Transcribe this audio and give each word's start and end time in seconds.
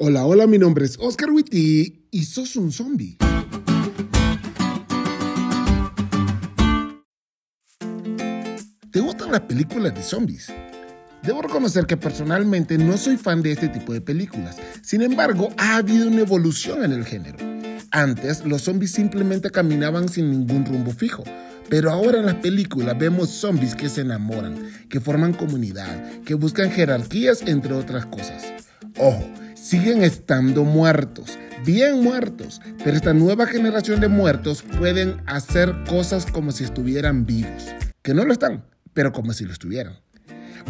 Hola, 0.00 0.24
hola, 0.24 0.46
mi 0.46 0.58
nombre 0.58 0.84
es 0.84 0.96
Oscar 1.00 1.28
Witty 1.28 2.06
y 2.12 2.24
sos 2.24 2.54
un 2.54 2.70
zombie. 2.70 3.16
¿Te 8.92 9.00
gustan 9.00 9.32
las 9.32 9.40
películas 9.40 9.92
de 9.96 10.02
zombies? 10.04 10.52
Debo 11.24 11.42
reconocer 11.42 11.84
que 11.86 11.96
personalmente 11.96 12.78
no 12.78 12.96
soy 12.96 13.16
fan 13.16 13.42
de 13.42 13.50
este 13.50 13.70
tipo 13.70 13.92
de 13.92 14.00
películas. 14.00 14.58
Sin 14.82 15.02
embargo, 15.02 15.48
ha 15.56 15.78
habido 15.78 16.06
una 16.06 16.20
evolución 16.20 16.84
en 16.84 16.92
el 16.92 17.04
género. 17.04 17.38
Antes, 17.90 18.44
los 18.44 18.62
zombies 18.62 18.92
simplemente 18.92 19.50
caminaban 19.50 20.08
sin 20.08 20.30
ningún 20.30 20.64
rumbo 20.64 20.92
fijo. 20.92 21.24
Pero 21.68 21.90
ahora 21.90 22.20
en 22.20 22.26
las 22.26 22.36
películas 22.36 22.96
vemos 22.96 23.30
zombies 23.30 23.74
que 23.74 23.88
se 23.88 24.02
enamoran, 24.02 24.70
que 24.88 25.00
forman 25.00 25.34
comunidad, 25.34 26.20
que 26.20 26.34
buscan 26.34 26.70
jerarquías, 26.70 27.42
entre 27.42 27.74
otras 27.74 28.06
cosas. 28.06 28.44
Ojo, 28.96 29.24
siguen 29.68 30.02
estando 30.02 30.64
muertos, 30.64 31.38
bien 31.62 32.02
muertos, 32.02 32.62
pero 32.82 32.96
esta 32.96 33.12
nueva 33.12 33.46
generación 33.46 34.00
de 34.00 34.08
muertos 34.08 34.62
pueden 34.62 35.20
hacer 35.26 35.74
cosas 35.86 36.24
como 36.24 36.52
si 36.52 36.64
estuvieran 36.64 37.26
vivos, 37.26 37.66
que 38.00 38.14
no 38.14 38.24
lo 38.24 38.32
están, 38.32 38.64
pero 38.94 39.12
como 39.12 39.34
si 39.34 39.44
lo 39.44 39.52
estuvieran. 39.52 39.98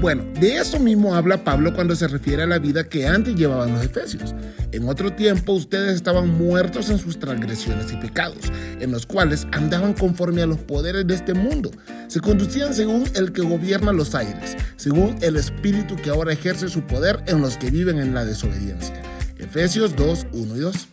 Bueno, 0.01 0.25
de 0.39 0.57
eso 0.57 0.79
mismo 0.79 1.15
habla 1.15 1.43
Pablo 1.45 1.75
cuando 1.75 1.97
se 1.97 2.07
refiere 2.07 2.43
a 2.43 2.47
la 2.47 2.59
vida 2.59 2.89
que 2.89 3.07
antes 3.07 3.35
llevaban 3.35 3.73
los 3.73 3.85
efesios. 3.85 4.35
En 4.71 4.89
otro 4.89 5.13
tiempo 5.13 5.53
ustedes 5.53 5.97
estaban 5.97 6.29
muertos 6.29 6.91
en 6.91 6.99
sus 6.99 7.19
transgresiones 7.19 7.93
y 7.93 7.97
pecados, 7.97 8.53
en 8.81 8.93
los 8.93 9.07
cuales 9.07 9.47
andaban 9.53 9.95
conforme 9.95 10.43
a 10.43 10.47
los 10.47 10.59
poderes 10.59 11.07
de 11.07 11.15
este 11.15 11.35
mundo. 11.35 11.71
Se 12.07 12.21
conducían 12.21 12.75
según 12.75 13.05
el 13.15 13.33
que 13.33 13.43
gobierna 13.43 13.93
los 13.93 14.15
aires, 14.15 14.57
según 14.77 15.17
el 15.21 15.37
espíritu 15.37 15.97
que 15.97 16.11
ahora 16.11 16.33
ejerce 16.33 16.69
su 16.69 16.83
poder 16.83 17.23
en 17.27 17.41
los 17.41 17.57
que 17.57 17.71
viven 17.71 17.99
en 17.99 18.15
la 18.15 18.25
desobediencia. 18.25 19.03
Efesios 19.39 19.97
2, 19.97 20.27
1 20.33 20.57
y 20.57 20.61
2. 20.61 20.89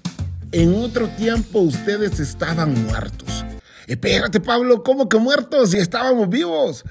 En 0.52 0.73
otro 0.76 1.07
tiempo 1.09 1.59
ustedes 1.59 2.20
estaban 2.20 2.74
muertos. 2.85 3.46
Espérate 3.87 4.40
Pablo, 4.40 4.84
¿cómo 4.84 5.09
que 5.09 5.18
muertos? 5.18 5.74
Y 5.74 5.77
estábamos 5.77 6.30
vivos. 6.30 6.84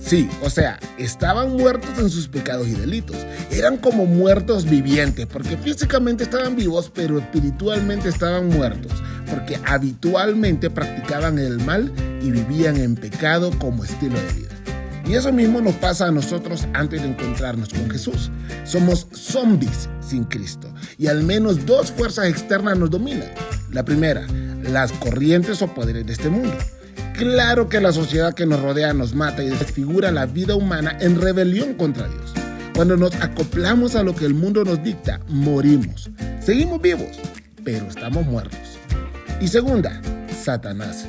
Sí, 0.00 0.28
o 0.42 0.50
sea, 0.50 0.78
estaban 0.98 1.52
muertos 1.56 1.90
en 1.98 2.10
sus 2.10 2.26
pecados 2.26 2.66
y 2.66 2.72
delitos. 2.72 3.16
Eran 3.50 3.76
como 3.76 4.06
muertos 4.06 4.64
vivientes, 4.64 5.26
porque 5.26 5.56
físicamente 5.56 6.24
estaban 6.24 6.56
vivos, 6.56 6.90
pero 6.92 7.18
espiritualmente 7.18 8.08
estaban 8.08 8.48
muertos, 8.48 8.92
porque 9.30 9.60
habitualmente 9.64 10.70
practicaban 10.70 11.38
el 11.38 11.58
mal 11.64 11.92
y 12.22 12.30
vivían 12.30 12.76
en 12.78 12.96
pecado 12.96 13.50
como 13.58 13.84
estilo 13.84 14.18
de 14.18 14.32
vida. 14.32 14.50
Y 15.06 15.14
eso 15.14 15.32
mismo 15.32 15.60
nos 15.60 15.74
pasa 15.74 16.06
a 16.06 16.12
nosotros 16.12 16.66
antes 16.72 17.02
de 17.02 17.08
encontrarnos 17.08 17.70
con 17.70 17.90
Jesús. 17.90 18.30
Somos 18.64 19.08
zombies 19.12 19.88
sin 20.00 20.24
Cristo. 20.24 20.72
Y 20.98 21.08
al 21.08 21.24
menos 21.24 21.66
dos 21.66 21.90
fuerzas 21.90 22.26
externas 22.26 22.78
nos 22.78 22.90
dominan. 22.90 23.30
La 23.72 23.84
primera, 23.84 24.26
las 24.62 24.92
corrientes 24.92 25.62
o 25.62 25.74
poderes 25.74 26.06
de 26.06 26.12
este 26.12 26.28
mundo. 26.28 26.56
Claro 27.20 27.68
que 27.68 27.82
la 27.82 27.92
sociedad 27.92 28.32
que 28.32 28.46
nos 28.46 28.62
rodea 28.62 28.94
nos 28.94 29.14
mata 29.14 29.44
y 29.44 29.50
desfigura 29.50 30.10
la 30.10 30.24
vida 30.24 30.54
humana 30.54 30.96
en 31.00 31.20
rebelión 31.20 31.74
contra 31.74 32.08
Dios. 32.08 32.32
Cuando 32.74 32.96
nos 32.96 33.14
acoplamos 33.16 33.94
a 33.94 34.02
lo 34.02 34.14
que 34.16 34.24
el 34.24 34.32
mundo 34.32 34.64
nos 34.64 34.82
dicta, 34.82 35.20
morimos. 35.28 36.10
Seguimos 36.40 36.80
vivos, 36.80 37.18
pero 37.62 37.86
estamos 37.88 38.24
muertos. 38.24 38.58
Y 39.38 39.48
segunda, 39.48 40.00
Satanás. 40.34 41.04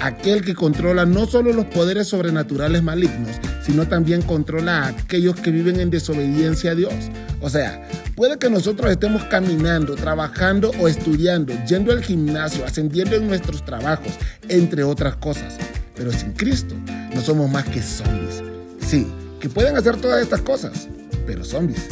Aquel 0.00 0.44
que 0.44 0.54
controla 0.54 1.04
no 1.04 1.26
solo 1.26 1.52
los 1.52 1.64
poderes 1.64 2.06
sobrenaturales 2.06 2.84
malignos, 2.84 3.40
sino 3.68 3.86
también 3.86 4.22
controla 4.22 4.82
a 4.82 4.88
aquellos 4.88 5.36
que 5.36 5.52
viven 5.52 5.78
en 5.78 5.90
desobediencia 5.90 6.72
a 6.72 6.74
Dios. 6.74 6.94
O 7.40 7.48
sea, 7.48 7.88
Puede 8.18 8.36
que 8.36 8.50
nosotros 8.50 8.90
estemos 8.90 9.22
caminando, 9.26 9.94
trabajando 9.94 10.72
o 10.80 10.88
estudiando, 10.88 11.54
yendo 11.68 11.92
al 11.92 12.02
gimnasio, 12.02 12.64
ascendiendo 12.64 13.14
en 13.14 13.28
nuestros 13.28 13.64
trabajos, 13.64 14.12
entre 14.48 14.82
otras 14.82 15.14
cosas. 15.14 15.56
Pero 15.94 16.10
sin 16.10 16.32
Cristo 16.32 16.74
no 17.14 17.20
somos 17.20 17.48
más 17.48 17.64
que 17.66 17.80
zombies. 17.80 18.42
Sí, 18.80 19.06
que 19.38 19.48
pueden 19.48 19.76
hacer 19.76 19.98
todas 19.98 20.20
estas 20.20 20.40
cosas, 20.40 20.88
pero 21.28 21.44
zombies. 21.44 21.86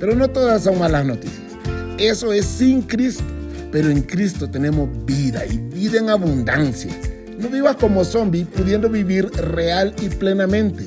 Pero 0.00 0.16
no 0.16 0.26
todas 0.26 0.64
son 0.64 0.80
malas 0.80 1.06
noticias. 1.06 1.52
Eso 1.96 2.32
es 2.32 2.44
sin 2.44 2.82
Cristo. 2.82 3.22
Pero 3.70 3.88
en 3.88 4.02
Cristo 4.02 4.50
tenemos 4.50 4.88
vida 5.06 5.46
y 5.46 5.58
vida 5.58 6.00
en 6.00 6.10
abundancia. 6.10 6.90
No 7.38 7.48
vivas 7.48 7.76
como 7.76 8.04
zombie 8.04 8.46
pudiendo 8.46 8.90
vivir 8.90 9.30
real 9.30 9.94
y 10.02 10.08
plenamente. 10.08 10.86